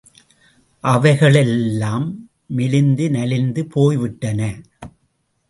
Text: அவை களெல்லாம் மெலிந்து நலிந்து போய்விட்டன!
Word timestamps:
அவை 0.83 1.11
களெல்லாம் 1.17 2.07
மெலிந்து 2.55 3.09
நலிந்து 3.09 3.63
போய்விட்டன! 3.65 4.41